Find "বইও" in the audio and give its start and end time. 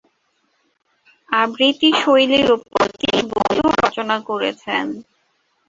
3.31-3.67